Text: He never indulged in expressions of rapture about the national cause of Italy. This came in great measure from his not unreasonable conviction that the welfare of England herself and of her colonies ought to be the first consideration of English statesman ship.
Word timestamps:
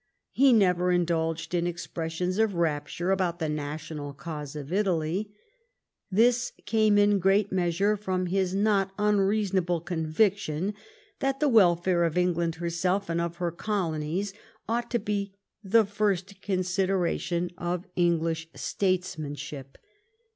He 0.31 0.51
never 0.51 0.91
indulged 0.91 1.53
in 1.53 1.67
expressions 1.67 2.39
of 2.39 2.55
rapture 2.55 3.11
about 3.11 3.37
the 3.37 3.47
national 3.47 4.13
cause 4.13 4.55
of 4.55 4.73
Italy. 4.73 5.31
This 6.09 6.53
came 6.65 6.97
in 6.97 7.19
great 7.19 7.51
measure 7.51 7.95
from 7.95 8.25
his 8.25 8.55
not 8.55 8.91
unreasonable 8.97 9.79
conviction 9.79 10.73
that 11.19 11.39
the 11.39 11.47
welfare 11.47 12.03
of 12.03 12.17
England 12.17 12.55
herself 12.55 13.11
and 13.11 13.21
of 13.21 13.35
her 13.35 13.51
colonies 13.51 14.33
ought 14.67 14.89
to 14.89 14.97
be 14.97 15.35
the 15.63 15.85
first 15.85 16.41
consideration 16.41 17.51
of 17.55 17.85
English 17.95 18.47
statesman 18.55 19.35
ship. 19.35 19.77